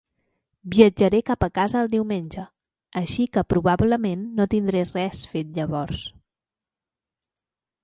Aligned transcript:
Viatjaré 0.75 1.19
cap 1.27 1.45
a 1.47 1.49
casa 1.57 1.77
el 1.85 1.91
diumenge, 1.91 2.45
així 3.03 3.27
que 3.37 3.45
probablement 3.55 4.25
no 4.41 4.49
tindré 4.55 4.83
res 4.89 5.23
fet 5.35 5.55
llavors. 5.61 6.05